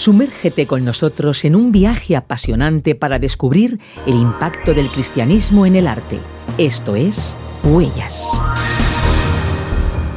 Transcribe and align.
Sumérgete 0.00 0.66
con 0.66 0.82
nosotros 0.82 1.44
en 1.44 1.54
un 1.54 1.72
viaje 1.72 2.16
apasionante 2.16 2.94
para 2.94 3.18
descubrir 3.18 3.78
el 4.06 4.14
impacto 4.14 4.72
del 4.72 4.90
cristianismo 4.90 5.66
en 5.66 5.76
el 5.76 5.86
arte. 5.86 6.18
Esto 6.56 6.96
es 6.96 7.60
Huellas. 7.66 8.24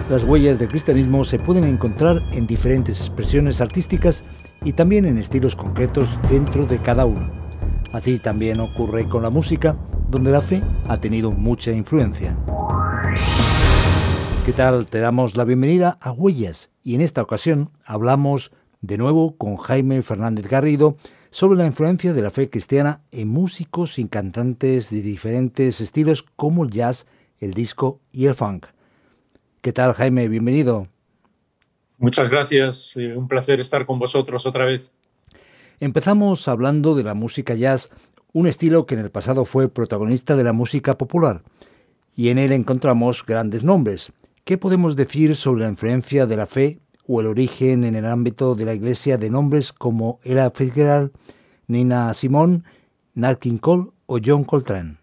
Las 0.09 0.23
huellas 0.23 0.57
del 0.57 0.69
cristianismo 0.69 1.25
se 1.25 1.37
pueden 1.37 1.65
encontrar 1.65 2.21
en 2.31 2.47
diferentes 2.47 3.01
expresiones 3.01 3.59
artísticas 3.59 4.23
y 4.63 4.71
también 4.71 5.03
en 5.03 5.17
estilos 5.17 5.53
concretos 5.53 6.17
dentro 6.29 6.65
de 6.65 6.77
cada 6.77 7.03
uno. 7.03 7.29
Así 7.91 8.19
también 8.19 8.61
ocurre 8.61 9.09
con 9.09 9.21
la 9.21 9.31
música, 9.31 9.75
donde 10.09 10.31
la 10.31 10.39
fe 10.39 10.63
ha 10.87 10.95
tenido 10.95 11.29
mucha 11.31 11.73
influencia. 11.73 12.37
¿Qué 14.45 14.53
tal? 14.53 14.85
Te 14.85 14.99
damos 14.99 15.35
la 15.35 15.43
bienvenida 15.43 15.97
a 15.99 16.13
Huellas 16.13 16.69
y 16.83 16.95
en 16.95 17.01
esta 17.01 17.21
ocasión 17.21 17.69
hablamos 17.85 18.53
de 18.83 18.97
nuevo 18.97 19.37
con 19.37 19.55
Jaime 19.55 20.01
Fernández 20.01 20.47
Garrido 20.47 20.97
sobre 21.31 21.57
la 21.57 21.65
influencia 21.65 22.13
de 22.13 22.21
la 22.21 22.29
fe 22.29 22.49
cristiana 22.49 23.01
en 23.11 23.29
músicos 23.29 23.97
y 23.97 24.07
cantantes 24.07 24.89
de 24.91 25.01
diferentes 25.01 25.79
estilos 25.79 26.23
como 26.35 26.65
el 26.65 26.69
jazz, 26.69 27.07
el 27.39 27.53
disco 27.53 28.01
y 28.11 28.25
el 28.25 28.35
funk. 28.35 28.67
¿Qué 29.61 29.71
tal 29.71 29.93
Jaime? 29.93 30.27
Bienvenido. 30.27 30.89
Muchas 31.97 32.29
gracias, 32.29 32.97
eh, 32.97 33.15
un 33.15 33.29
placer 33.29 33.61
estar 33.61 33.85
con 33.85 33.99
vosotros 33.99 34.45
otra 34.45 34.65
vez. 34.65 34.91
Empezamos 35.79 36.49
hablando 36.49 36.93
de 36.93 37.03
la 37.03 37.13
música 37.13 37.55
jazz, 37.55 37.89
un 38.33 38.47
estilo 38.47 38.85
que 38.85 38.95
en 38.95 38.99
el 38.99 39.11
pasado 39.11 39.45
fue 39.45 39.69
protagonista 39.69 40.35
de 40.35 40.43
la 40.43 40.51
música 40.51 40.97
popular, 40.97 41.41
y 42.17 42.29
en 42.29 42.37
él 42.37 42.51
encontramos 42.51 43.25
grandes 43.25 43.63
nombres. 43.63 44.11
¿Qué 44.43 44.57
podemos 44.57 44.97
decir 44.97 45.37
sobre 45.37 45.63
la 45.63 45.69
influencia 45.69 46.25
de 46.25 46.35
la 46.35 46.47
fe 46.47 46.82
o 47.07 47.21
el 47.21 47.27
origen 47.27 47.83
en 47.83 47.95
el 47.95 48.05
ámbito 48.05 48.55
de 48.55 48.65
la 48.65 48.73
Iglesia 48.73 49.17
de 49.17 49.29
nombres 49.29 49.73
como 49.73 50.19
Ella 50.23 50.49
Fitzgerald, 50.51 51.11
Nina 51.67 52.13
Simone, 52.13 52.63
Nat 53.15 53.39
King 53.39 53.57
Cole 53.57 53.89
o 54.05 54.19
John 54.23 54.43
Coltrane? 54.43 54.97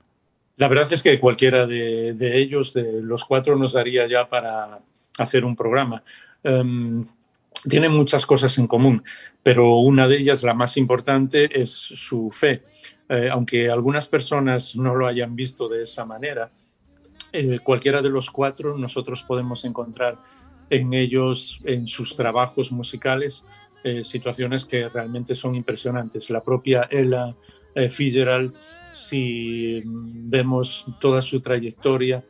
La 0.57 0.69
verdad 0.69 0.93
es 0.93 1.03
que 1.03 1.19
cualquiera 1.19 1.67
de, 1.67 2.15
ellos, 2.39 2.75
de 2.75 3.01
los 3.03 3.25
cuatro, 3.25 3.57
nos 3.57 3.73
daría 3.73 4.07
ya 4.07 4.29
para 4.29 4.79
hacer 5.19 5.45
un 5.45 5.57
programa. 5.57 6.03
Um, 6.45 7.07
tienen 7.69 7.93
muchas 7.93 8.27
cosas 8.27 8.57
en 8.59 8.67
común, 8.67 9.03
pero 9.43 9.79
una 9.79 10.07
de 10.09 10.19
ellas, 10.19 10.43
la 10.43 10.55
más 10.55 10.77
importante, 10.77 11.49
es 11.61 11.71
su 11.71 12.31
fe. 12.31 12.63
Eh, 13.09 13.29
aunque 13.31 13.71
algunas 13.71 14.07
personas 14.07 14.77
no 14.77 14.95
lo 14.95 15.07
hayan 15.07 15.35
visto 15.35 15.69
de 15.69 15.83
esa 15.83 16.05
manera, 16.05 16.51
eh, 17.33 17.59
cualquiera 17.61 18.03
de 18.03 18.11
los 18.11 18.31
cuatro 18.31 18.77
nosotros 18.77 19.23
podemos 19.23 19.65
encontrar 19.65 20.19
en 20.71 20.95
ellos, 20.95 21.61
en 21.65 21.87
sus 21.87 22.17
trabajos 22.17 22.73
musicales, 22.73 23.45
eh, 23.83 24.05
situaciones 24.05 24.65
que 24.65 24.89
realmente 24.89 25.35
son 25.35 25.55
impresionantes. 25.55 26.31
La 26.31 26.43
propia 26.43 26.89
Ella 26.91 27.35
eh, 27.75 27.89
Fitzgerald, 27.89 28.55
si 28.93 29.83
vemos 29.85 30.87
toda 31.01 31.23
su 31.23 31.41
trayectoria, 31.41 32.25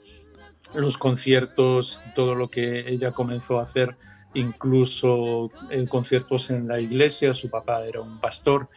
los 0.74 0.98
conciertos, 0.98 2.00
todo 2.14 2.34
lo 2.34 2.48
que 2.48 2.88
ella 2.88 3.12
comenzó 3.12 3.58
a 3.58 3.62
hacer, 3.62 3.97
incluso 4.34 5.50
eh, 5.70 5.86
conciertos 5.88 6.50
en 6.50 6.69
la 6.69 6.80
iglesia, 6.80 7.34
su 7.34 7.50
papá 7.50 7.84
era 7.84 8.00
un 8.00 8.20
pastor, 8.20 8.69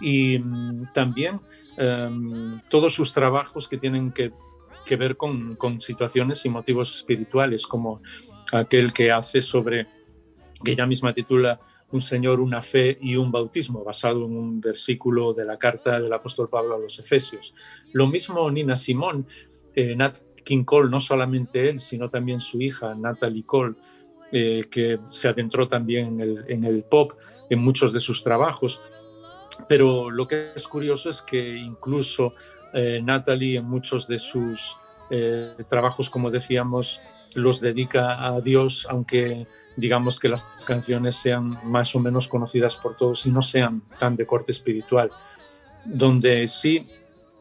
y 0.00 0.38
mm, 0.38 0.92
también 0.92 1.40
em, 1.76 2.60
todos 2.68 2.94
sus 2.94 3.12
trabajos 3.12 3.68
que 3.68 3.78
tienen 3.78 4.10
que, 4.10 4.32
que 4.86 4.96
ver 4.96 5.16
con, 5.16 5.56
con, 5.56 5.80
situaciones 5.80 6.44
y 6.46 6.48
motivos 6.48 6.96
espirituales, 6.96 7.66
como 7.66 8.00
aquel 8.52 8.92
que 8.92 9.12
hace 9.12 9.42
sobre, 9.42 9.86
que 10.64 10.72
ella 10.72 10.86
misma 10.86 11.12
titula 11.12 11.60
Un 11.90 12.00
Señor, 12.00 12.40
una 12.40 12.62
fe 12.62 12.96
y 13.00 13.16
un 13.16 13.30
bautismo, 13.30 13.84
basado 13.84 14.24
en 14.24 14.36
un 14.36 14.60
versículo 14.60 15.34
de 15.34 15.44
la 15.44 15.58
carta 15.58 16.00
del 16.00 16.12
apóstol 16.12 16.48
Pablo 16.48 16.76
a 16.76 16.78
los 16.78 16.98
Efesios. 16.98 17.54
Lo 17.92 18.06
mismo 18.06 18.50
Nina 18.50 18.76
Simón, 18.76 19.26
eh, 19.74 19.94
Nat 19.94 20.18
King 20.46 20.64
Cole, 20.64 20.88
no 20.88 21.00
solamente 21.00 21.68
él, 21.68 21.80
sino 21.80 22.08
también 22.08 22.40
su 22.40 22.62
hija 22.62 22.94
Natalie 22.94 23.44
Cole, 23.44 23.74
eh, 24.32 24.64
que 24.70 24.98
se 25.08 25.28
adentró 25.28 25.68
también 25.68 26.20
en 26.48 26.64
el, 26.64 26.82
pop 26.84 27.12
en 27.50 27.58
muchos 27.58 27.92
de 27.92 28.00
sus 28.00 28.22
trabajos. 28.22 28.80
Pero 29.68 30.10
lo 30.10 30.26
que 30.26 30.52
es 30.54 30.66
curioso 30.68 31.10
es 31.10 31.22
que 31.22 31.56
incluso 31.56 32.34
eh, 32.72 33.00
Natalie 33.02 33.58
en 33.58 33.64
muchos 33.64 34.06
de 34.08 34.18
sus 34.18 34.76
trabajos, 35.68 36.10
como 36.10 36.32
decíamos, 36.32 37.00
los 37.34 37.60
dedica 37.60 38.26
a 38.26 38.40
Dios, 38.40 38.88
aunque 38.90 39.46
digamos 39.76 40.18
que 40.18 40.28
las 40.28 40.42
canciones 40.66 41.16
sean 41.16 41.60
más 41.64 41.94
o 41.94 42.00
menos 42.00 42.28
conocidas 42.28 42.76
por 42.76 42.96
todos 42.96 43.26
y 43.26 43.30
no 43.30 43.42
sean 43.42 43.82
tan 43.98 44.16
de 44.16 44.26
corte 44.26 44.52
espiritual. 44.52 45.10
Donde 45.84 46.48
sí 46.48 46.88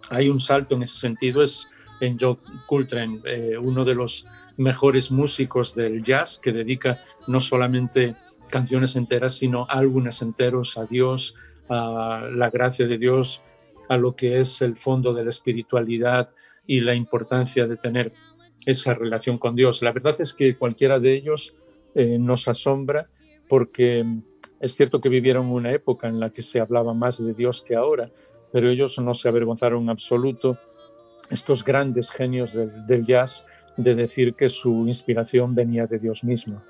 hay 0.09 0.29
un 0.29 0.39
salto 0.39 0.75
en 0.75 0.83
ese 0.83 0.97
sentido 0.97 1.41
es 1.41 1.67
en 2.01 2.19
Joe 2.19 2.37
Coltrane, 2.67 3.21
eh, 3.25 3.57
uno 3.57 3.85
de 3.85 3.95
los 3.95 4.27
mejores 4.57 5.11
músicos 5.11 5.75
del 5.75 6.03
jazz 6.03 6.39
que 6.41 6.51
dedica 6.51 7.01
no 7.27 7.39
solamente 7.39 8.15
canciones 8.49 8.95
enteras, 8.95 9.35
sino 9.35 9.65
álbumes 9.69 10.21
enteros 10.21 10.77
a 10.77 10.85
Dios, 10.85 11.35
a 11.69 12.27
la 12.31 12.49
gracia 12.49 12.85
de 12.85 12.97
Dios, 12.97 13.41
a 13.89 13.97
lo 13.97 14.15
que 14.15 14.39
es 14.39 14.61
el 14.61 14.75
fondo 14.75 15.13
de 15.13 15.23
la 15.23 15.29
espiritualidad 15.29 16.29
y 16.67 16.81
la 16.81 16.95
importancia 16.95 17.67
de 17.67 17.77
tener 17.77 18.13
esa 18.65 18.93
relación 18.93 19.37
con 19.37 19.55
Dios. 19.55 19.81
La 19.81 19.91
verdad 19.91 20.15
es 20.19 20.33
que 20.33 20.57
cualquiera 20.57 20.99
de 20.99 21.13
ellos 21.13 21.55
eh, 21.93 22.17
nos 22.19 22.47
asombra 22.47 23.09
porque 23.47 24.03
mm, 24.03 24.23
es 24.59 24.75
cierto 24.75 24.99
que 24.99 25.09
vivieron 25.09 25.47
una 25.47 25.71
época 25.71 26.07
en 26.07 26.19
la 26.19 26.31
que 26.31 26.41
se 26.41 26.59
hablaba 26.59 26.93
más 26.93 27.23
de 27.23 27.33
Dios 27.33 27.61
que 27.61 27.75
ahora, 27.75 28.11
pero 28.51 28.69
ellos 28.69 28.97
no 28.99 29.13
se 29.13 29.27
avergonzaron 29.27 29.83
en 29.83 29.89
absoluto, 29.89 30.57
estos 31.29 31.63
grandes 31.63 32.11
genios 32.11 32.53
del, 32.53 32.85
del 32.85 33.03
jazz, 33.03 33.45
de 33.77 33.95
decir 33.95 34.35
que 34.35 34.49
su 34.49 34.87
inspiración 34.87 35.53
venía 35.53 35.85
de 35.85 35.99
Dios 35.99 36.23
mismo. 36.23 36.61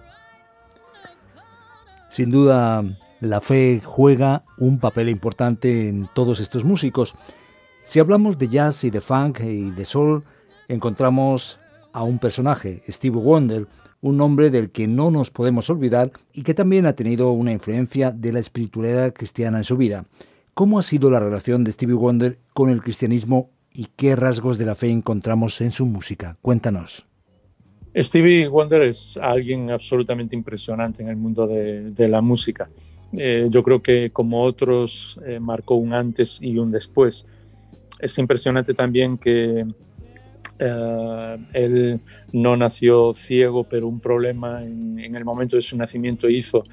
Sin 2.09 2.31
duda, 2.31 2.83
la 3.29 3.41
fe 3.41 3.81
juega 3.83 4.43
un 4.57 4.79
papel 4.79 5.09
importante 5.09 5.89
en 5.89 6.07
todos 6.13 6.39
estos 6.39 6.63
músicos. 6.63 7.15
Si 7.83 7.99
hablamos 7.99 8.37
de 8.37 8.47
jazz 8.47 8.83
y 8.83 8.89
de 8.89 9.01
funk 9.01 9.41
y 9.41 9.71
de 9.71 9.85
soul, 9.85 10.23
encontramos 10.67 11.59
a 11.93 12.03
un 12.03 12.19
personaje, 12.19 12.83
Steve 12.87 13.17
Wonder, 13.17 13.67
un 14.01 14.17
nombre 14.17 14.49
del 14.49 14.69
que 14.69 14.87
no 14.87 15.11
nos 15.11 15.31
podemos 15.31 15.69
olvidar 15.69 16.11
y 16.33 16.43
que 16.43 16.53
también 16.53 16.85
ha 16.85 16.93
tenido 16.93 17.31
una 17.31 17.51
influencia 17.51 18.11
de 18.11 18.31
la 18.31 18.39
espiritualidad 18.39 19.13
cristiana 19.13 19.57
en 19.57 19.63
su 19.63 19.77
vida. 19.77 20.05
¿Cómo 20.53 20.79
ha 20.79 20.83
sido 20.83 21.09
la 21.09 21.19
relación 21.19 21.63
de 21.63 21.71
Stevie 21.71 21.95
Wonder 21.95 22.37
con 22.53 22.69
el 22.69 22.81
cristianismo 22.81 23.49
y 23.73 23.87
qué 23.95 24.15
rasgos 24.15 24.57
de 24.57 24.65
la 24.65 24.75
fe 24.75 24.89
encontramos 24.89 25.59
en 25.61 25.71
su 25.71 25.85
música? 25.85 26.37
Cuéntanos. 26.41 27.07
Stevie 27.97 28.47
Wonder 28.47 28.81
es 28.83 29.17
alguien 29.21 29.71
absolutamente 29.71 30.35
impresionante 30.35 31.01
en 31.01 31.09
el 31.09 31.15
mundo 31.15 31.47
de, 31.47 32.07
la 32.07 32.21
música. 32.21 32.69
Eh, 33.13 33.47
yo 33.49 33.63
creo 33.63 33.81
que 33.81 34.09
como 34.11 34.43
otros 34.43 35.19
eh, 35.25 35.39
marcó 35.39 35.75
un 35.75 35.93
antes 35.93 36.39
y 36.41 36.57
un 36.57 36.69
después. 36.69 37.25
Es 37.99 38.17
impresionante 38.17 38.73
también 38.73 39.17
que 39.17 39.65
eh, 40.59 41.37
él 41.53 41.99
no 42.33 42.55
nació 42.55 43.13
ciego, 43.13 43.63
pero 43.63 43.87
un 43.87 43.99
problema 43.99 44.63
en, 44.63 45.15
el 45.15 45.25
momento 45.25 45.55
de 45.55 45.61
su 45.61 45.77
nacimiento 45.77 46.29
hizo 46.29 46.63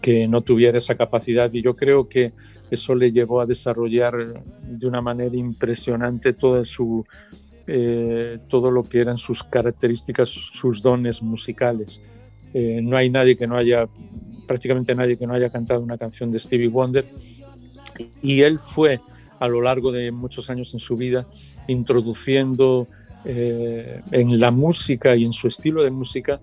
que 0.00 0.26
no 0.28 0.40
tuviera 0.42 0.78
esa 0.78 0.94
capacidad 0.94 1.52
y 1.52 1.62
yo 1.62 1.76
creo 1.76 2.08
que 2.08 2.32
eso 2.70 2.94
le 2.94 3.12
llevó 3.12 3.40
a 3.40 3.46
desarrollar 3.46 4.42
de 4.62 4.86
una 4.86 5.00
manera 5.00 5.36
impresionante 5.36 6.32
toda 6.32 6.64
su, 6.64 7.04
eh, 7.66 8.38
todo 8.48 8.70
lo 8.70 8.82
que 8.82 9.00
eran 9.00 9.18
sus 9.18 9.42
características, 9.42 10.28
sus 10.28 10.82
dones 10.82 11.22
musicales. 11.22 12.00
Eh, 12.52 12.80
no 12.82 12.96
hay 12.96 13.10
nadie 13.10 13.36
que 13.36 13.46
no 13.46 13.56
haya, 13.56 13.88
prácticamente 14.50 14.96
nadie 14.96 15.16
que 15.16 15.28
no 15.28 15.34
haya 15.34 15.48
cantado 15.48 15.80
una 15.80 15.96
canción 15.96 16.32
de 16.32 16.40
Stevie 16.40 16.66
Wonder 16.66 17.04
y 18.20 18.40
él 18.40 18.58
fue 18.58 18.98
a 19.38 19.46
lo 19.46 19.60
largo 19.62 19.92
de 19.92 20.10
muchos 20.10 20.50
años 20.50 20.74
en 20.74 20.80
su 20.80 20.96
vida 20.96 21.28
introduciendo 21.68 22.88
eh, 23.24 24.00
en 24.10 24.40
la 24.40 24.50
música 24.50 25.14
y 25.14 25.24
en 25.24 25.32
su 25.32 25.46
estilo 25.46 25.84
de 25.84 25.92
música 25.92 26.40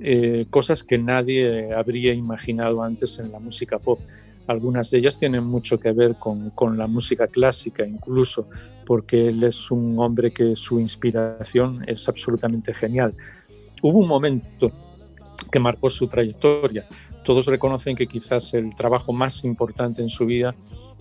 eh, 0.00 0.46
cosas 0.48 0.82
que 0.82 0.96
nadie 0.96 1.74
habría 1.74 2.14
imaginado 2.14 2.82
antes 2.82 3.18
en 3.18 3.30
la 3.30 3.38
música 3.38 3.78
pop. 3.78 4.00
Algunas 4.46 4.90
de 4.90 4.96
ellas 4.96 5.18
tienen 5.18 5.44
mucho 5.44 5.76
que 5.78 5.92
ver 5.92 6.14
con, 6.14 6.48
con, 6.52 6.78
la 6.78 6.86
música 6.86 7.26
clásica 7.26 7.86
incluso, 7.86 8.48
porque 8.86 9.28
él 9.28 9.44
es 9.44 9.70
un 9.70 9.98
hombre 9.98 10.30
que 10.30 10.56
su 10.56 10.80
inspiración 10.80 11.84
es 11.86 12.08
absolutamente 12.08 12.72
genial. 12.72 13.12
Hubo 13.82 13.98
un 13.98 14.08
momento 14.08 14.72
que 15.52 15.58
marcó 15.58 15.90
su 15.90 16.08
trayectoria. 16.08 16.86
Todos 17.30 17.46
reconocen 17.46 17.94
que 17.94 18.08
quizás 18.08 18.54
el 18.54 18.74
trabajo 18.74 19.12
más 19.12 19.44
importante 19.44 20.02
en 20.02 20.08
su 20.08 20.26
vida 20.26 20.52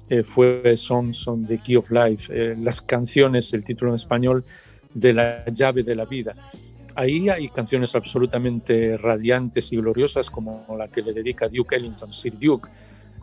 eh, 0.10 0.22
fue 0.22 0.78
Songs 0.78 1.28
on 1.28 1.48
the 1.48 1.58
Key 1.58 1.76
of 1.76 1.90
Life. 1.90 2.56
las 2.58 2.84
canciones, 2.84 3.52
el 3.52 3.64
título 3.64 3.90
en 3.90 3.96
español, 3.96 4.46
de 4.94 5.14
la 5.14 5.44
llave 5.48 5.82
de 5.82 5.96
la 5.96 6.06
vida. 6.06 6.36
Ahí 6.94 7.30
hay 7.30 7.50
canciones 7.50 7.96
absolutamente 7.96 8.96
radiantes 8.96 9.74
y 9.74 9.78
gloriosas 9.78 10.30
como 10.30 10.68
la 10.78 10.88
que 10.88 11.02
le 11.02 11.14
dedica 11.14 11.50
Duke 11.50 11.76
Ellington, 11.76 12.14
Sir 12.14 12.38
Duke, 12.38 12.70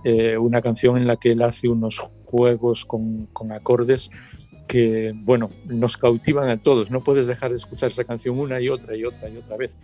eh, 0.03 0.37
una 0.37 0.61
canción 0.61 0.97
en 0.97 1.06
la 1.06 1.14
que 1.14 1.31
él 1.31 1.43
hace 1.43 1.69
unos 1.69 2.00
juegos 2.25 2.85
con, 2.85 3.26
con 3.26 3.53
acordes 3.53 4.11
que, 4.67 5.12
bueno, 5.14 5.49
nos 5.67 5.97
cautivan 5.97 6.49
a 6.49 6.56
todos. 6.56 6.91
No 6.91 7.05
puedes 7.05 7.29
dejar 7.29 7.50
de 7.50 7.56
escuchar 7.56 7.93
esa 7.93 8.03
canción 8.03 8.37
una 8.37 8.61
y 8.61 8.69
otra 8.69 8.97
y 8.97 9.05
otra 9.05 9.29
y 9.29 9.37
otra 9.37 9.56
vez. 9.56 9.76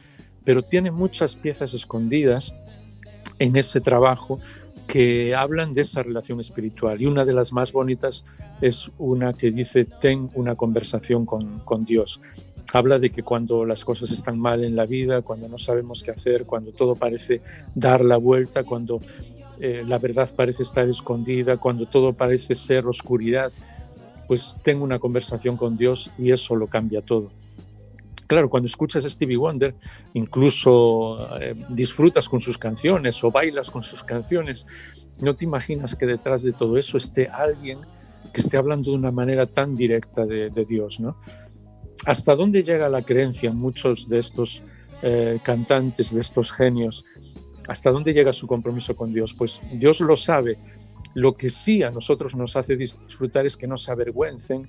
Pero 0.42 0.64
tiene 0.64 0.90
muchas 0.90 1.36
piezas 1.36 1.72
escondidas 1.72 2.52
en 3.42 3.56
ese 3.56 3.80
trabajo 3.80 4.38
que 4.86 5.34
hablan 5.34 5.74
de 5.74 5.80
esa 5.80 6.02
relación 6.02 6.40
espiritual. 6.40 7.00
Y 7.00 7.06
una 7.06 7.24
de 7.24 7.32
las 7.32 7.52
más 7.52 7.72
bonitas 7.72 8.24
es 8.60 8.88
una 8.98 9.32
que 9.32 9.50
dice, 9.50 9.84
ten 9.84 10.28
una 10.34 10.54
conversación 10.54 11.26
con, 11.26 11.84
Dios. 11.84 12.20
Habla 12.72 13.00
de 13.00 13.10
que 13.10 13.24
cuando 13.24 13.64
las 13.64 13.84
cosas 13.84 14.12
están 14.12 14.38
mal 14.38 14.62
en 14.62 14.76
la 14.76 14.86
vida, 14.86 15.22
cuando 15.22 15.48
no 15.48 15.58
sabemos 15.58 16.04
qué 16.04 16.12
hacer, 16.12 16.46
cuando 16.46 16.70
todo 16.70 16.94
parece 16.94 17.40
dar 17.74 18.04
la 18.04 18.16
vuelta, 18.16 18.62
cuando 18.62 19.00
eh, 19.60 19.82
la 19.86 19.98
verdad 19.98 20.30
parece 20.34 20.62
estar 20.62 20.88
escondida, 20.88 21.56
cuando 21.56 21.86
todo 21.86 22.12
parece 22.12 22.54
ser 22.54 22.86
oscuridad, 22.86 23.50
pues 24.28 24.54
tengo 24.62 24.84
una 24.84 25.00
conversación 25.00 25.56
con 25.56 25.76
Dios 25.76 26.12
y 26.16 26.30
eso 26.30 26.54
lo 26.54 26.68
cambia 26.68 27.02
todo. 27.02 27.30
Claro, 28.32 28.48
cuando 28.48 28.66
escuchas 28.66 29.04
a 29.04 29.10
Stevie 29.10 29.36
Wonder, 29.36 29.74
incluso 30.14 31.38
eh, 31.38 31.54
disfrutas 31.68 32.30
con 32.30 32.40
sus 32.40 32.56
canciones 32.56 33.22
o 33.22 33.30
bailas 33.30 33.70
con 33.70 33.82
sus 33.82 34.02
canciones, 34.02 34.66
no 35.20 35.34
te 35.34 35.44
imaginas 35.44 35.94
que 35.94 36.06
detrás 36.06 36.40
de 36.40 36.54
todo 36.54 36.78
eso 36.78 36.96
esté 36.96 37.28
alguien 37.28 37.80
que 38.32 38.40
esté 38.40 38.56
hablando 38.56 38.90
de 38.90 38.96
una 38.96 39.10
manera 39.10 39.44
tan 39.44 39.76
directa 39.76 40.24
de, 40.24 40.48
Dios, 40.66 40.98
¿no? 40.98 41.18
¿Hasta 42.06 42.34
dónde 42.34 42.62
llega 42.62 42.88
la 42.88 43.02
creencia 43.02 43.50
en 43.50 43.56
muchos 43.56 44.08
de 44.08 44.20
estos 44.20 44.62
eh, 45.02 45.38
cantantes, 45.42 46.14
de 46.14 46.22
estos 46.22 46.52
genios? 46.52 47.04
¿Hasta 47.68 47.90
dónde 47.90 48.14
llega 48.14 48.32
su 48.32 48.46
compromiso 48.46 48.96
con 48.96 49.12
Dios? 49.12 49.34
Pues 49.34 49.60
Dios 49.74 50.00
lo 50.00 50.16
sabe 50.16 50.56
lo 51.12 51.34
que 51.36 51.50
sí 51.50 51.82
a 51.82 51.90
nosotros 51.90 52.34
nos 52.34 52.56
hace 52.56 52.76
disfrutar 52.76 53.44
es 53.44 53.58
que 53.58 53.66
no 53.66 53.76
se 53.76 53.92
avergüencen 53.92 54.66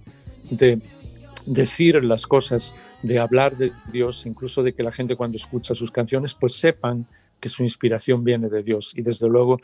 de 0.50 0.82
decir 1.46 2.04
las 2.04 2.28
cosas, 2.28 2.74
de 3.04 3.20
hablar 3.20 3.56
de 3.58 3.72
Dios, 3.92 4.26
incluso 4.26 4.64
de 4.64 4.74
que 4.74 4.82
la 4.82 4.92
gente 4.92 5.16
cuando 5.16 5.38
escucha 5.38 5.76
sus 5.76 5.92
canciones 5.92 6.34
pues 6.34 6.56
sepan 6.56 7.06
que 7.40 7.50
su 7.50 7.64
inspiración 7.64 8.24
viene 8.24 8.50
de 8.50 8.64
Dios. 8.64 8.94
Y 8.96 9.02
desde 9.02 9.28
luego 9.28 9.60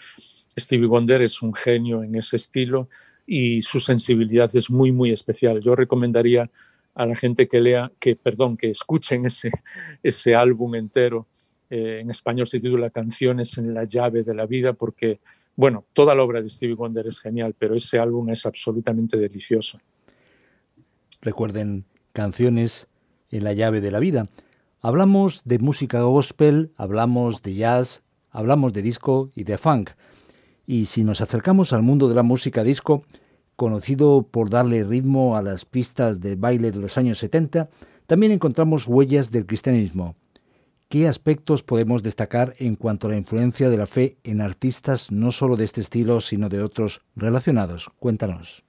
Stevie 0.57 0.87
Wonder 0.87 1.21
es 1.21 1.41
un 1.41 1.53
genio 1.53 2.03
en 2.03 2.15
ese 2.15 2.35
estilo 2.35 2.89
y 3.25 3.61
su 3.61 3.79
sensibilidad 3.79 4.53
es 4.55 4.69
muy, 4.69 4.91
muy 4.91 5.11
especial. 5.11 5.61
Yo 5.61 5.75
recomendaría 5.75 6.51
a 6.93 7.05
la 7.05 7.15
gente 7.15 7.47
que 7.47 7.61
lea, 7.61 7.91
que, 7.99 8.15
perdón, 8.15 8.57
que 8.57 8.69
escuchen 8.69 9.25
ese, 9.25 9.51
ese 10.03 10.35
álbum 10.35 10.75
entero. 10.75 11.27
Eh, 11.69 11.99
en 12.01 12.09
español 12.09 12.47
se 12.47 12.59
titula 12.59 12.89
Canciones 12.89 13.57
en 13.57 13.73
la 13.73 13.85
llave 13.85 14.23
de 14.23 14.33
la 14.33 14.45
vida 14.45 14.73
porque 14.73 15.19
bueno, 15.59 15.83
toda 15.91 16.15
la 16.15 16.23
obra 16.23 16.41
de 16.41 16.47
Stevie 16.47 16.73
Wonder 16.73 17.05
es 17.05 17.19
genial, 17.19 17.53
pero 17.59 17.75
ese 17.75 17.99
álbum 17.99 18.29
es 18.29 18.45
absolutamente 18.45 19.17
delicioso. 19.17 19.77
Recuerden, 21.19 21.83
canciones 22.13 22.87
en 23.31 23.43
la 23.43 23.53
llave 23.53 23.81
de 23.81 23.91
la 23.91 23.99
vida. 23.99 24.27
Hablamos 24.81 25.41
de 25.45 25.59
música 25.59 26.01
gospel, 26.01 26.71
hablamos 26.77 27.41
de 27.41 27.55
jazz, 27.55 28.01
hablamos 28.31 28.73
de 28.73 28.81
disco 28.81 29.31
y 29.35 29.43
de 29.43 29.57
funk. 29.57 29.91
Y 30.65 30.85
si 30.85 31.03
nos 31.03 31.21
acercamos 31.21 31.73
al 31.73 31.81
mundo 31.81 32.07
de 32.07 32.15
la 32.15 32.23
música 32.23 32.63
disco, 32.63 33.03
conocido 33.55 34.23
por 34.23 34.49
darle 34.49 34.83
ritmo 34.83 35.35
a 35.35 35.41
las 35.41 35.65
pistas 35.65 36.21
de 36.21 36.35
baile 36.35 36.71
de 36.71 36.79
los 36.79 36.97
años 36.97 37.19
70, 37.19 37.69
también 38.07 38.31
encontramos 38.31 38.87
huellas 38.87 39.31
del 39.31 39.45
cristianismo. 39.45 40.15
¿Qué 40.87 41.07
aspectos 41.07 41.61
podemos 41.61 42.01
destacar 42.01 42.55
en 42.57 42.75
cuanto 42.75 43.05
a 43.05 43.11
la 43.11 43.17
influencia 43.17 43.69
de 43.69 43.77
la 43.77 43.85
fe 43.85 44.17
en 44.23 44.41
artistas 44.41 45.11
no 45.11 45.31
solo 45.31 45.55
de 45.55 45.65
este 45.65 45.81
estilo, 45.81 46.19
sino 46.19 46.49
de 46.49 46.63
otros 46.63 47.01
relacionados? 47.15 47.91
Cuéntanos. 47.99 48.63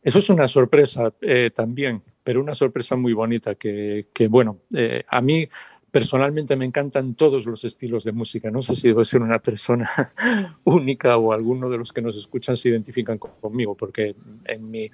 Eso 0.00 0.20
es 0.20 0.30
una 0.30 0.48
sorpresa 0.48 1.12
eh, 1.20 1.50
también, 1.54 2.02
pero 2.28 2.42
una 2.42 2.54
sorpresa 2.54 2.94
muy 2.94 3.14
bonita 3.14 3.54
que, 3.54 4.04
bueno, 4.28 4.58
eh, 4.74 5.02
a 5.08 5.22
mí 5.22 5.48
personalmente 5.90 6.56
me 6.56 6.66
encantan 6.66 7.14
todos 7.14 7.46
los 7.46 7.64
estilos 7.64 8.04
de 8.04 8.12
música. 8.12 8.50
No 8.50 8.60
sé 8.60 8.74
si 8.74 8.88
debo 8.88 9.02
ser 9.06 9.22
una 9.22 9.38
persona 9.38 9.88
única 10.64 11.16
o 11.16 11.32
alguno 11.32 11.70
de 11.70 11.78
los 11.78 11.90
que 11.90 12.02
nos 12.02 12.18
escuchan 12.18 12.58
se 12.58 12.68
identifican 12.68 13.16
conmigo, 13.16 13.74
porque 13.74 14.14
en 14.44 14.70
mi 14.70 14.90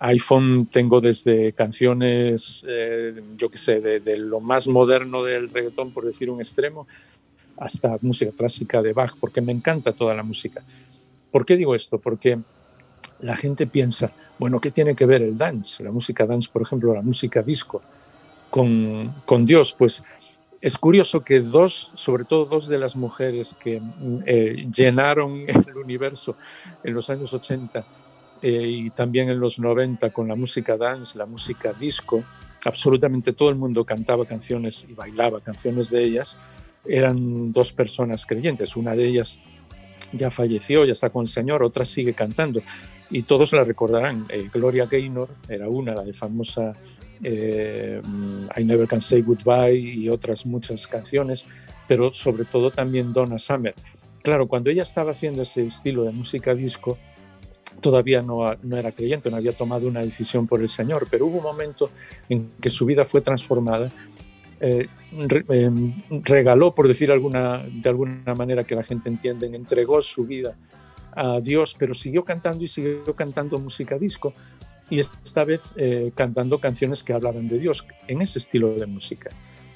iPhone 0.00 0.66
tengo 0.66 1.00
desde 1.00 1.52
canciones, 1.52 2.64
eh, 2.66 3.14
yo 3.36 3.48
qué 3.48 3.58
sé, 3.58 3.80
de, 3.80 4.16
lo 4.16 4.40
más 4.40 4.66
moderno 4.66 5.22
del 5.22 5.50
reggaetón, 5.50 5.92
por 5.92 6.04
decir 6.04 6.30
un 6.30 6.40
extremo, 6.40 6.88
hasta 7.58 7.96
música 8.00 8.32
clásica 8.36 8.82
de 8.82 8.92
Bach, 8.92 9.14
porque 9.20 9.40
me 9.40 9.52
encanta 9.52 9.92
toda 9.92 10.14
la 10.14 10.24
música. 10.24 10.64
¿Por 11.30 11.46
qué 11.46 11.56
digo 11.56 11.76
esto? 11.76 12.00
Porque 12.00 12.40
la 13.22 13.36
gente 13.36 13.66
piensa, 13.66 14.10
bueno, 14.38 14.60
¿qué 14.60 14.70
tiene 14.70 14.94
que 14.94 15.06
ver 15.06 15.22
el 15.22 15.38
dance, 15.38 15.82
la 15.82 15.90
música 15.90 16.26
dance, 16.26 16.50
por 16.52 16.62
ejemplo, 16.62 16.92
la 16.92 17.02
música 17.02 17.42
disco, 17.42 17.80
con, 18.50 19.14
con 19.24 19.46
Dios? 19.46 19.74
Pues 19.78 20.02
es 20.60 20.76
curioso 20.76 21.24
que 21.24 21.40
dos, 21.40 21.90
sobre 21.94 22.24
todo 22.24 22.44
dos 22.44 22.68
de 22.68 22.78
las 22.78 22.96
mujeres 22.96 23.54
que 23.58 23.80
eh, 24.26 24.68
llenaron 24.74 25.40
el 25.48 25.76
universo 25.76 26.36
en 26.84 26.94
los 26.94 27.08
años 27.10 27.32
80 27.32 27.84
eh, 28.42 28.66
y 28.66 28.90
también 28.90 29.30
en 29.30 29.38
los 29.38 29.58
90 29.58 30.10
con 30.10 30.28
la 30.28 30.34
música 30.34 30.76
dance, 30.76 31.16
la 31.16 31.26
música 31.26 31.72
disco, 31.72 32.24
absolutamente 32.64 33.32
todo 33.32 33.48
el 33.50 33.56
mundo 33.56 33.84
cantaba 33.84 34.24
canciones 34.24 34.84
y 34.88 34.94
bailaba 34.94 35.40
canciones 35.40 35.90
de 35.90 36.02
ellas, 36.02 36.36
eran 36.84 37.52
dos 37.52 37.72
personas 37.72 38.26
creyentes. 38.26 38.76
Una 38.76 38.96
de 38.96 39.06
ellas 39.06 39.38
ya 40.12 40.30
falleció, 40.30 40.84
ya 40.84 40.92
está 40.92 41.10
con 41.10 41.22
el 41.22 41.28
Señor, 41.28 41.62
otra 41.62 41.84
sigue 41.84 42.14
cantando 42.14 42.60
y 43.12 43.22
todos 43.22 43.52
la 43.52 43.62
recordarán. 43.62 44.26
Eh, 44.28 44.48
Gloria 44.52 44.86
Gaynor 44.86 45.28
era 45.48 45.68
una, 45.68 45.94
la 45.94 46.02
de 46.02 46.14
famosa 46.14 46.72
eh, 47.22 48.00
I 48.56 48.64
Never 48.64 48.88
Can 48.88 49.02
Say 49.02 49.22
Goodbye 49.22 49.78
y 49.78 50.08
otras 50.08 50.46
muchas 50.46 50.88
canciones, 50.88 51.44
pero 51.86 52.12
sobre 52.12 52.46
todo 52.46 52.70
también 52.70 53.12
Donna 53.12 53.38
Summer. 53.38 53.74
Claro, 54.22 54.48
cuando 54.48 54.70
ella 54.70 54.82
estaba 54.82 55.12
haciendo 55.12 55.42
ese 55.42 55.66
estilo 55.66 56.04
de 56.04 56.12
música 56.12 56.54
disco, 56.54 56.98
todavía 57.80 58.22
no, 58.22 58.54
no, 58.62 58.76
era 58.76 58.92
creyente, 58.92 59.30
no 59.30 59.36
había 59.36 59.52
tomado 59.52 59.86
una 59.86 60.00
decisión 60.00 60.46
por 60.46 60.62
el 60.62 60.68
Señor, 60.68 61.06
pero 61.10 61.26
hubo 61.26 61.38
un 61.38 61.44
momento 61.44 61.90
en 62.28 62.52
que 62.60 62.70
su 62.70 62.86
vida 62.86 63.04
fue 63.04 63.20
transformada. 63.20 63.88
Eh, 64.60 64.86
em, 65.48 65.92
regaló, 66.22 66.72
por 66.72 66.86
decir 66.86 67.10
alguna, 67.10 67.58
de 67.58 67.88
alguna 67.88 68.34
manera 68.34 68.64
que 68.64 68.76
la 68.76 68.82
gente 68.84 69.08
entiende, 69.08 69.46
entregó 69.46 70.00
su 70.00 70.24
vida 70.24 70.56
a 71.12 71.40
Dios, 71.40 71.76
pero 71.78 71.94
siguió 71.94 72.24
cantando 72.24 72.64
y 72.64 72.68
siguió 72.68 73.14
cantando 73.14 73.58
música 73.58 73.98
disco 73.98 74.34
y 74.90 75.00
esta 75.00 75.44
vez 75.44 75.72
eh, 75.76 76.12
cantando 76.14 76.58
canciones 76.58 77.02
que 77.02 77.12
hablaban 77.12 77.48
de 77.48 77.58
Dios 77.58 77.86
en 78.08 78.20
ese 78.22 78.38
estilo 78.38 78.74
de 78.74 78.86
música. 78.86 79.30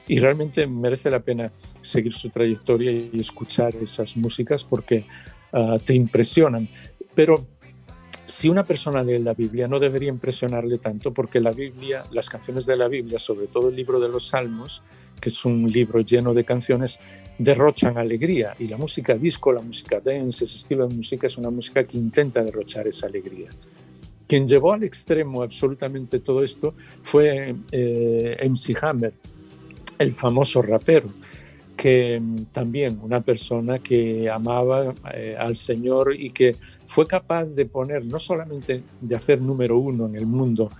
Y 0.06 0.20
realmente 0.20 0.66
merece 0.66 1.10
la 1.10 1.20
pena 1.20 1.52
seguir 1.80 2.12
su 2.12 2.28
trayectoria 2.28 2.92
y 2.92 3.10
escuchar 3.18 3.74
esas 3.76 4.16
músicas 4.16 4.62
porque 4.62 5.04
ah, 5.52 5.78
te 5.84 5.94
impresionan. 5.94 6.68
Pero 7.14 7.46
si 8.26 8.48
una 8.48 8.64
persona 8.64 9.02
lee 9.02 9.20
la 9.20 9.34
Biblia 9.34 9.68
no 9.68 9.78
debería 9.78 10.08
impresionarle 10.08 10.78
tanto 10.78 11.12
porque 11.12 11.40
la 11.40 11.52
Biblia, 11.52 12.02
las 12.10 12.28
canciones 12.28 12.66
de 12.66 12.76
la 12.76 12.88
Biblia, 12.88 13.18
sobre 13.18 13.46
todo 13.46 13.68
el 13.68 13.76
libro 13.76 14.00
de 14.00 14.08
los 14.08 14.28
Salmos, 14.28 14.82
que 15.20 15.28
es 15.30 15.44
un 15.44 15.70
libro 15.70 16.00
lleno 16.00 16.34
de 16.34 16.44
canciones, 16.44 16.98
derrochan 17.38 17.98
alegría 17.98 18.54
y 18.58 18.66
la 18.66 18.76
música 18.76 19.14
disco, 19.14 19.52
la 19.52 19.62
música 19.62 20.00
dance, 20.00 20.44
ese 20.44 20.56
estilo 20.56 20.88
de 20.88 20.94
música 20.94 21.28
es 21.28 21.38
una 21.38 21.50
música 21.50 21.84
que 21.84 21.96
intenta 21.96 22.42
derrochar 22.42 22.88
esa 22.88 23.06
alegría. 23.06 23.48
Quien 24.26 24.46
llevó 24.46 24.72
al 24.72 24.82
extremo 24.82 25.42
absolutamente 25.42 26.18
todo 26.18 26.42
esto 26.42 26.74
fue 27.02 27.54
eh, 27.70 28.48
MC 28.48 28.76
Hammer, 28.82 29.12
el 29.98 30.14
famoso 30.14 30.62
rapero, 30.62 31.08
que 31.76 32.20
mm, 32.20 32.44
también 32.52 32.98
una 33.02 33.20
persona 33.20 33.78
que 33.78 34.30
amaba 34.30 34.94
eh, 35.14 35.36
al 35.38 35.56
Señor 35.56 36.14
y 36.18 36.30
que 36.30 36.56
fue 36.86 37.06
capaz 37.06 37.44
de 37.44 37.66
poner, 37.66 38.04
no 38.04 38.18
solamente 38.18 38.82
de 39.00 39.16
hacer 39.16 39.40
número 39.40 39.78
uno 39.78 40.06
en 40.06 40.16
el 40.16 40.26
mundo, 40.26 40.70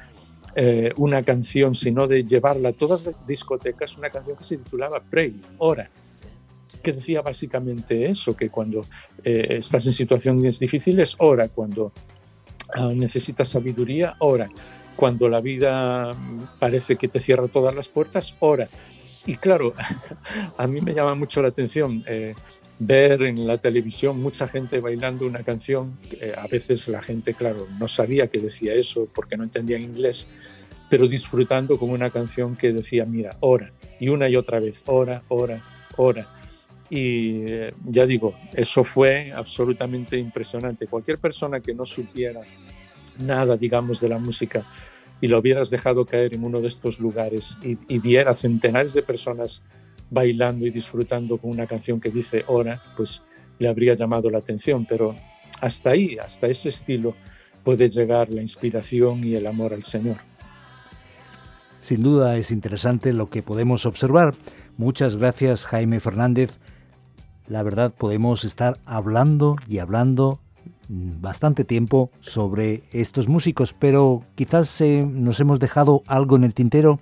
eh, 0.55 0.93
una 0.97 1.23
canción, 1.23 1.75
sino 1.75 2.07
de 2.07 2.25
llevarla 2.25 2.71
a 2.71 2.73
todas 2.73 3.05
las 3.05 3.27
discotecas, 3.27 3.97
una 3.99 4.11
canción 4.11 4.37
que 4.37 4.45
se 4.45 4.57
titulaba 4.57 5.01
Pray, 5.01 5.41
Ora, 5.59 5.91
que 6.83 6.93
decía 6.93 7.21
básicamente 7.21 8.07
eso, 8.07 8.35
que 8.35 8.49
cuando 8.49 8.81
estás 9.23 9.87
en 9.87 9.93
situaciones 9.93 10.61
difíciles, 10.61 11.17
ora, 11.19 11.49
cuando 11.49 11.93
Ah, 12.75 12.93
necesitas 12.95 13.49
sabiduría, 13.49 14.17
ora. 14.19 14.49
Cuando 14.97 15.29
la 15.29 15.41
vida 15.41 16.13
parece 16.59 16.97
que 16.97 17.09
te 17.09 17.21
cierra 17.21 17.49
todas 17.49 17.75
las 17.75 17.89
puertas, 17.89 18.35
ora. 18.41 18.67
Y 19.27 19.37
claro, 19.37 19.75
a 20.57 20.67
mí 20.67 20.81
me 20.81 20.95
llama 20.95 21.15
mucho 21.15 21.43
la 21.43 21.49
atención 21.49 22.05
eh, 22.07 22.35
ver 22.79 23.23
en 23.23 23.47
la 23.47 23.59
televisión 23.59 24.21
mucha 24.21 24.47
gente 24.47 24.81
bailando 24.81 25.27
una 25.27 25.43
canción. 25.43 25.99
Eh, 26.13 26.33
a 26.37 26.47
veces 26.47 26.87
la 26.89 27.03
gente, 27.03 27.35
claro, 27.35 27.67
no 27.79 27.89
sabía 27.89 28.29
que 28.29 28.39
decía 28.39 28.75
eso 28.75 29.09
porque 29.13 29.37
no 29.37 29.45
entendía 29.45 29.79
inglés, 29.79 30.29
pero 30.89 31.09
disfrutando 31.09 31.79
con 31.79 31.91
una 31.91 32.11
canción 32.11 32.57
que 32.57 32.73
decía, 32.73 33.05
mira, 33.05 33.37
ora. 33.41 33.73
Y 33.99 34.09
una 34.09 34.29
y 34.29 34.37
otra 34.37 34.61
vez, 34.61 34.83
ora, 34.87 35.23
ora, 35.29 35.63
ora. 35.97 36.33
Y 36.89 37.43
eh, 37.47 37.73
ya 37.85 38.07
digo, 38.07 38.35
eso 38.53 38.85
fue 38.85 39.33
absolutamente 39.33 40.17
impresionante. 40.17 40.87
Cualquier 40.87 41.19
persona 41.19 41.59
que 41.61 41.75
no 41.75 41.85
supiera 41.85 42.43
nada, 43.19 43.57
digamos, 43.57 44.01
de 44.01 44.09
la 44.09 44.19
música 44.19 44.65
y 45.21 45.29
lo 45.29 45.39
hubieras 45.39 45.71
dejado 45.71 46.05
caer 46.05 46.35
en 46.35 46.45
uno 46.45 46.61
de 46.61 46.69
estos 46.69 47.01
lugares 47.01 47.57
y, 47.63 47.79
y 47.89 47.99
viera 47.99 48.35
centenares 48.35 48.93
de 48.93 49.03
personas 49.03 49.63
bailando 50.11 50.67
y 50.67 50.71
disfrutando 50.71 51.39
con 51.39 51.51
una 51.51 51.67
canción 51.67 52.01
que 52.01 52.11
dice 52.11 52.45
hora, 52.47 52.83
pues 52.97 53.23
le 53.59 53.69
habría 53.69 53.95
llamado 53.95 54.31
la 54.31 54.39
atención. 54.39 54.87
Pero 54.87 55.17
hasta 55.61 55.91
ahí, 55.91 56.19
hasta 56.19 56.47
ese 56.47 56.69
estilo, 56.69 57.15
puede 57.65 57.89
llegar 57.89 58.31
la 58.31 58.43
inspiración 58.43 59.25
y 59.25 59.35
el 59.35 59.47
amor 59.47 59.73
al 59.73 59.83
Señor. 59.83 60.19
Sin 61.81 62.03
duda 62.03 62.37
es 62.37 62.51
interesante 62.51 63.13
lo 63.13 63.29
que 63.31 63.43
podemos 63.43 63.87
observar. 63.87 64.35
Muchas 64.77 65.17
gracias 65.17 65.67
Jaime 65.67 66.01
Fernández. 66.01 66.59
La 67.47 67.63
verdad 67.63 67.95
podemos 67.95 68.45
estar 68.45 68.79
hablando 68.85 69.57
y 69.69 69.79
hablando 69.79 70.41
bastante 70.89 71.65
tiempo 71.65 72.11
sobre 72.21 72.83
estos 72.93 73.29
músicos, 73.29 73.73
pero 73.73 74.23
quizás 74.35 74.81
eh, 74.81 75.07
nos 75.09 75.41
hemos 75.41 75.61
dejado 75.61 76.03
algo 76.07 76.37
en 76.37 76.45
el 76.45 76.55
tintero. 76.55 77.01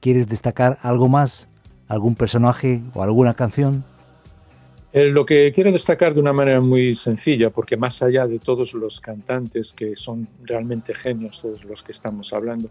¿Quieres 0.00 0.26
destacar 0.26 0.78
algo 0.82 1.08
más? 1.08 1.48
¿Algún 1.88 2.14
personaje 2.14 2.82
o 2.94 3.02
alguna 3.02 3.34
canción? 3.34 3.84
Eh, 4.92 5.06
lo 5.06 5.24
que 5.24 5.52
quiero 5.54 5.72
destacar 5.72 6.12
de 6.12 6.20
una 6.20 6.32
manera 6.32 6.60
muy 6.60 6.94
sencilla, 6.94 7.50
porque 7.50 7.76
más 7.76 8.02
allá 8.02 8.26
de 8.26 8.38
todos 8.38 8.74
los 8.74 9.00
cantantes 9.00 9.72
que 9.72 9.96
son 9.96 10.28
realmente 10.42 10.94
genios, 10.94 11.40
todos 11.40 11.64
los 11.64 11.82
que 11.82 11.92
estamos 11.92 12.32
hablando, 12.32 12.70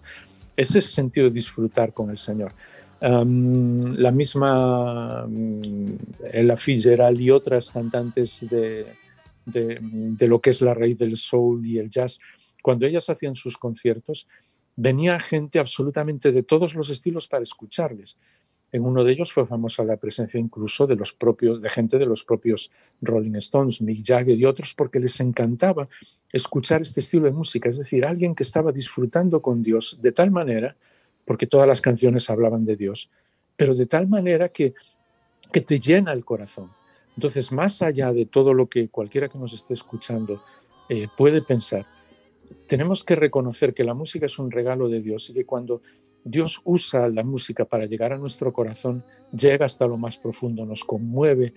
es 0.56 0.76
ese 0.76 0.92
sentido 0.92 1.28
de 1.28 1.34
disfrutar 1.34 1.94
con 1.94 2.12
el 2.12 2.18
Señor. 2.18 2.54
la 3.02 4.12
misma 4.12 5.26
mm, 5.28 5.94
Ella 6.32 6.58
Fitzgerald 6.58 7.20
y 7.20 7.32
otras 7.32 7.72
cantantes 7.72 8.42
de, 8.48 8.86
de, 9.46 10.28
lo 10.28 10.42
que 10.42 10.52
es 10.52 10.62
la 10.62 10.74
raíz 10.74 10.98
del 11.00 11.18
soul 11.18 11.66
y 11.66 11.78
el 11.78 11.90
jazz, 11.90 12.20
cuando 12.62 12.86
ellas 12.86 13.10
hacían 13.10 13.36
sus 13.36 13.58
conciertos, 13.58 14.28
venía 14.76 15.20
gente 15.20 15.60
absolutamente 15.60 16.32
de 16.32 16.44
todos 16.44 16.76
los 16.76 16.90
estilos 16.90 17.28
para 17.28 17.44
escucharles. 17.44 18.18
En 18.72 18.86
uno 18.86 19.04
de 19.04 19.12
ellos 19.12 19.34
fue 19.34 19.46
famosa 19.46 19.84
la 19.84 19.98
presencia 19.98 20.40
incluso 20.40 20.88
de 20.88 20.96
los 20.96 21.12
propios, 21.12 21.62
de 21.62 21.70
gente 21.70 21.98
de 21.98 22.06
los 22.06 22.24
propios 22.24 22.72
Rolling 23.02 23.36
Stones, 23.36 23.82
Mick 23.82 24.06
Jagger 24.06 24.38
y 24.38 24.46
otros, 24.46 24.74
porque 24.74 25.00
les 25.00 25.20
encantaba 25.20 25.90
escuchar 26.32 26.82
este 26.82 27.02
estilo 27.02 27.26
de 27.26 27.32
música. 27.32 27.68
Es 27.68 27.78
decir, 27.78 28.06
alguien 28.06 28.34
que 28.34 28.44
estaba 28.44 28.72
disfrutando 28.72 29.42
con 29.42 29.62
Dios 29.62 29.98
de 30.02 30.14
tal 30.14 30.32
manera, 30.32 30.78
porque 31.26 31.48
todas 31.48 31.68
las 31.68 31.82
canciones 31.82 32.30
hablaban 32.30 32.64
de 32.64 32.78
Dios, 32.78 33.10
pero 33.58 33.76
de 33.76 33.86
tal 33.88 34.08
manera 34.08 34.50
que, 34.50 34.74
que 35.52 35.62
te 35.62 35.78
llena 35.80 36.14
el 36.14 36.24
corazón. 36.24 36.72
Entonces, 37.16 37.52
más 37.52 37.82
allá 37.82 38.14
de 38.14 38.26
todo 38.26 38.54
lo 38.54 38.68
que 38.68 38.90
cualquiera 38.90 39.28
que 39.28 39.38
nos 39.38 39.54
esté 39.54 39.74
escuchando 39.74 40.44
eh, 40.90 41.08
puede 41.16 41.42
pensar, 41.42 41.86
tenemos 42.68 43.04
que 43.04 43.16
reconocer 43.16 43.74
que 43.74 43.84
la 43.84 43.94
música 43.94 44.26
es 44.26 44.40
un 44.40 44.52
regalo 44.52 44.90
de 44.90 45.02
Dios 45.02 45.30
y 45.30 45.34
que 45.34 45.46
cuando 45.46 45.82
Dios 46.24 46.62
usa 46.64 47.10
la 47.10 47.24
música 47.24 47.66
para 47.66 47.86
llegar 47.86 48.14
a 48.14 48.18
nuestro 48.18 48.54
corazón, 48.54 49.04
llega 49.32 49.66
hasta 49.66 49.88
lo 49.88 49.98
más 49.98 50.18
profundo, 50.18 50.66
nos 50.66 50.84
conmueve. 50.84 51.54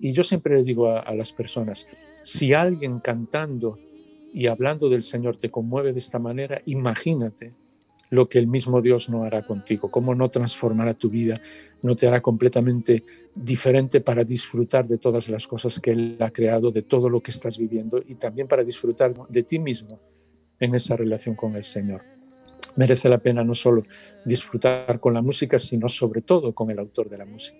Y 0.00 0.12
yo 0.12 0.22
siempre 0.22 0.54
le 0.56 0.62
digo 0.62 0.88
a, 0.88 1.00
a 1.00 1.14
las 1.14 1.32
personas, 1.32 1.86
si 2.22 2.52
alguien 2.52 3.00
cantando 3.00 3.78
y 4.32 4.46
hablando 4.46 4.88
del 4.88 5.02
Señor 5.02 5.36
te 5.36 5.50
conmueve 5.50 5.92
de 5.92 5.98
esta 5.98 6.18
manera, 6.18 6.60
imagínate 6.64 7.52
lo 8.10 8.28
que 8.28 8.38
el 8.38 8.46
mismo 8.46 8.80
Dios 8.80 9.08
no 9.08 9.24
hará 9.24 9.46
contigo, 9.46 9.90
cómo 9.90 10.14
no 10.14 10.28
transformará 10.28 10.94
tu 10.94 11.10
vida, 11.10 11.40
no 11.82 11.96
te 11.96 12.06
hará 12.06 12.20
completamente 12.20 13.04
diferente 13.34 14.00
para 14.00 14.24
disfrutar 14.24 14.86
de 14.86 14.98
todas 14.98 15.28
las 15.28 15.46
cosas 15.46 15.80
que 15.80 15.90
Él 15.90 16.16
ha 16.20 16.30
creado, 16.30 16.70
de 16.70 16.82
todo 16.82 17.08
lo 17.08 17.20
que 17.20 17.30
estás 17.30 17.58
viviendo 17.58 18.02
y 18.06 18.14
también 18.14 18.48
para 18.48 18.64
disfrutar 18.64 19.14
de 19.28 19.42
ti 19.42 19.58
mismo 19.58 20.00
en 20.60 20.74
esa 20.74 20.96
relación 20.96 21.34
con 21.34 21.56
el 21.56 21.64
Señor. 21.64 22.02
Merece 22.76 23.08
la 23.08 23.18
pena 23.18 23.44
no 23.44 23.54
solo 23.54 23.84
disfrutar 24.24 24.98
con 24.98 25.14
la 25.14 25.22
música, 25.22 25.58
sino 25.58 25.88
sobre 25.88 26.22
todo 26.22 26.54
con 26.54 26.70
el 26.70 26.78
autor 26.78 27.08
de 27.08 27.18
la 27.18 27.24
música. 27.24 27.58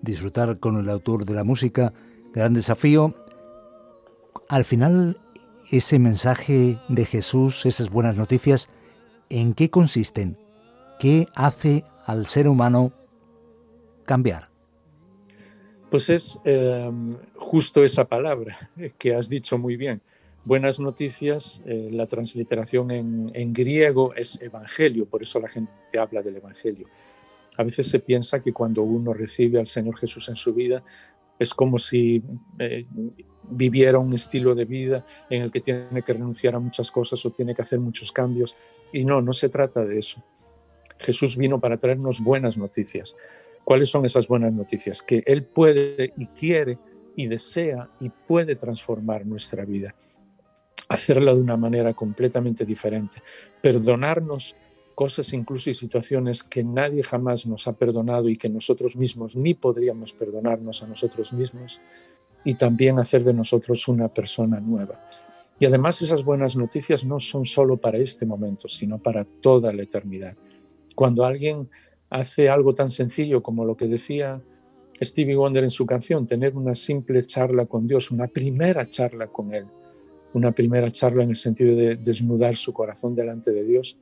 Disfrutar 0.00 0.58
con 0.58 0.78
el 0.78 0.88
autor 0.88 1.24
de 1.24 1.34
la 1.34 1.44
música, 1.44 1.92
gran 2.32 2.54
desafío. 2.54 3.14
Al 4.48 4.64
final, 4.64 5.18
ese 5.70 5.98
mensaje 5.98 6.78
de 6.88 7.04
Jesús, 7.04 7.66
esas 7.66 7.90
buenas 7.90 8.16
noticias, 8.16 8.68
¿en 9.34 9.52
qué 9.52 9.68
consisten? 9.68 10.38
¿Qué 11.00 11.26
hace 11.34 11.84
al 12.06 12.26
ser 12.26 12.46
humano 12.46 12.92
cambiar? 14.06 14.48
Pues 15.90 16.08
es 16.08 16.38
em, 16.44 17.16
justo 17.34 17.82
esa 17.82 18.04
palabra 18.04 18.70
que 18.96 19.14
has 19.14 19.28
dicho 19.28 19.58
muy 19.58 19.76
bien. 19.76 20.00
Buenas 20.44 20.78
noticias, 20.78 21.60
eh, 21.66 21.88
la 21.90 22.06
transliteración 22.06 22.90
en, 22.92 23.52
griego 23.52 24.14
es 24.14 24.40
evangelio, 24.40 25.06
por 25.06 25.22
eso 25.22 25.40
la 25.40 25.48
gente 25.48 25.98
habla 25.98 26.22
del 26.22 26.36
evangelio. 26.36 26.86
A 27.56 27.64
veces 27.64 27.88
se 27.88 27.98
piensa 27.98 28.40
que 28.40 28.52
cuando 28.52 28.82
uno 28.82 29.12
recibe 29.14 29.58
al 29.58 29.66
Señor 29.66 29.96
Jesús 29.98 30.28
en 30.28 30.36
su 30.36 30.54
vida, 30.54 30.84
es 31.38 31.54
como 31.54 31.78
si 31.78 32.22
eh, 32.58 32.86
viviera 33.50 33.98
un 33.98 34.12
estilo 34.12 34.54
de 34.54 34.64
vida 34.64 35.04
en 35.28 35.42
el 35.42 35.50
que 35.50 35.60
tiene 35.60 36.02
que 36.02 36.12
renunciar 36.12 36.54
a 36.54 36.60
muchas 36.60 36.90
cosas 36.90 37.24
o 37.26 37.30
tiene 37.30 37.54
que 37.54 37.62
hacer 37.62 37.78
muchos 37.78 38.12
cambios. 38.12 38.56
Y 38.92 39.04
no, 39.04 39.20
no 39.20 39.32
se 39.32 39.48
trata 39.48 39.84
de 39.84 39.98
eso. 39.98 40.22
Jesús 40.98 41.36
vino 41.36 41.60
para 41.60 41.76
traernos 41.76 42.20
buenas 42.20 42.56
noticias. 42.56 43.16
¿Cuáles 43.64 43.88
son 43.88 44.04
esas 44.04 44.26
buenas 44.26 44.52
noticias? 44.52 45.02
Que 45.02 45.22
Él 45.26 45.44
puede 45.44 46.12
y 46.16 46.26
quiere 46.26 46.78
y 47.16 47.26
desea 47.26 47.88
y 48.00 48.10
puede 48.10 48.56
transformar 48.56 49.24
nuestra 49.26 49.64
vida, 49.64 49.94
hacerla 50.88 51.34
de 51.34 51.40
una 51.40 51.56
manera 51.56 51.94
completamente 51.94 52.64
diferente, 52.64 53.22
perdonarnos 53.62 54.56
cosas 54.94 55.32
incluso 55.32 55.70
y 55.70 55.74
situaciones 55.74 56.42
que 56.42 56.62
nadie 56.62 57.02
jamás 57.02 57.46
nos 57.46 57.66
ha 57.66 57.72
perdonado 57.72 58.28
y 58.28 58.36
que 58.36 58.48
nosotros 58.48 58.96
mismos 58.96 59.36
ni 59.36 59.54
podríamos 59.54 60.12
perdonarnos 60.12 60.82
a 60.82 60.86
nosotros 60.86 61.32
mismos 61.32 61.80
y 62.44 62.54
también 62.54 62.98
hacer 62.98 63.24
de 63.24 63.32
nosotros 63.32 63.88
una 63.88 64.08
persona 64.08 64.60
nueva. 64.60 65.00
Y 65.58 65.66
además 65.66 66.02
esas 66.02 66.24
buenas 66.24 66.56
noticias 66.56 67.04
no 67.04 67.20
son 67.20 67.46
solo 67.46 67.76
para 67.76 67.98
este 67.98 68.26
momento, 68.26 68.68
sino 68.68 68.98
para 68.98 69.24
toda 69.24 69.72
la 69.72 69.82
eternidad. 69.82 70.36
Cuando 70.94 71.24
alguien 71.24 71.68
hace 72.10 72.48
algo 72.48 72.74
tan 72.74 72.90
sencillo 72.90 73.42
como 73.42 73.64
lo 73.64 73.76
que 73.76 73.86
decía 73.86 74.42
Stevie 75.02 75.36
Wonder 75.36 75.64
en 75.64 75.70
su 75.70 75.86
canción, 75.86 76.26
tener 76.26 76.56
una 76.56 76.74
simple 76.74 77.24
charla 77.24 77.66
con 77.66 77.86
Dios, 77.86 78.10
una 78.10 78.26
primera 78.26 78.88
charla 78.88 79.26
con 79.28 79.54
Él, 79.54 79.66
una 80.34 80.52
primera 80.52 80.90
charla 80.90 81.22
en 81.22 81.30
el 81.30 81.36
sentido 81.36 81.76
de 81.76 81.96
desnudar 81.96 82.56
su 82.56 82.72
corazón 82.72 83.14
delante 83.14 83.50
de 83.52 83.64
Dios, 83.64 83.98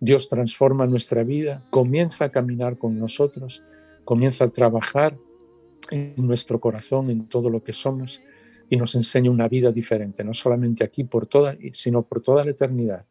Dios 0.00 0.28
transforma 0.28 0.86
nuestra 0.86 1.24
vida, 1.24 1.64
comienza 1.70 2.26
a 2.26 2.30
caminar 2.30 2.78
con 2.78 2.98
nosotros, 2.98 3.62
comienza 4.04 4.44
a 4.44 4.50
trabajar 4.50 5.16
en 5.90 6.14
nuestro 6.16 6.60
corazón, 6.60 7.10
en 7.10 7.26
todo 7.28 7.50
lo 7.50 7.64
que 7.64 7.72
somos, 7.72 8.22
y 8.68 8.76
nos 8.76 8.94
enseña 8.94 9.30
una 9.30 9.48
vida 9.48 9.72
diferente, 9.72 10.22
no 10.22 10.34
solamente 10.34 10.84
aquí, 10.84 11.04
por 11.04 11.26
toda, 11.26 11.56
sino 11.72 12.02
por 12.02 12.22
toda 12.22 12.44
la 12.44 12.52
eternidad. 12.52 13.06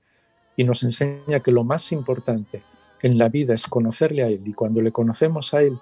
Y 0.56 0.63
nos 0.63 0.84
enseña 0.84 1.41
que 1.41 1.51
lo 1.51 1.63
más 1.63 1.91
importante 1.91 2.63
en 3.01 3.17
la 3.17 3.29
vida 3.29 3.53
es 3.53 3.65
conocerle 3.67 4.24
a 4.24 4.27
Él, 4.27 4.41
y 4.46 4.53
cuando 4.53 4.82
le 4.82 4.91
conocemos 4.91 5.53
a 5.53 5.62
Él, 5.62 5.77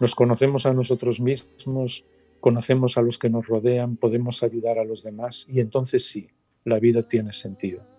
nos 0.00 0.14
conocemos 0.14 0.66
a 0.66 0.72
nosotros 0.72 1.20
mismos, 1.20 2.04
conocemos 2.40 2.98
a 2.98 3.02
los 3.02 3.18
que 3.18 3.30
nos 3.30 3.46
rodean, 3.46 3.96
podemos 3.96 4.42
ayudar 4.42 4.78
a 4.78 4.84
los 4.84 5.02
demás, 5.02 5.46
y 5.48 5.60
entonces 5.60 6.08
sí, 6.08 6.28
la 6.64 6.78
vida 6.80 7.02
tiene 7.02 7.32
sentido. 7.32 7.93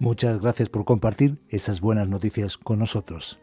Muchas 0.00 0.40
gracias 0.40 0.70
por 0.70 0.86
compartir 0.86 1.38
esas 1.50 1.82
buenas 1.82 2.08
noticias 2.08 2.56
con 2.56 2.78
nosotros. 2.78 3.38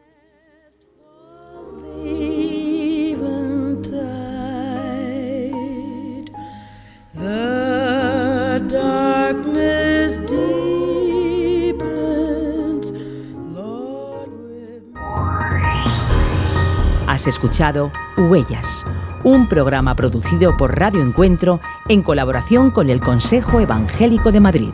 Has 17.07 17.27
escuchado 17.27 17.91
Huellas, 18.17 18.83
un 19.23 19.47
programa 19.47 19.95
producido 19.95 20.57
por 20.57 20.79
Radio 20.79 21.03
Encuentro 21.03 21.59
en 21.87 22.01
colaboración 22.01 22.71
con 22.71 22.89
el 22.89 22.99
Consejo 22.99 23.59
Evangélico 23.59 24.31
de 24.31 24.39
Madrid. 24.39 24.73